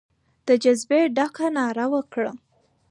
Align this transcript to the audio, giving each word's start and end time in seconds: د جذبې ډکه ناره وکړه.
د 0.47 0.49
جذبې 0.63 1.01
ډکه 1.15 1.47
ناره 1.57 1.85
وکړه. 1.93 2.31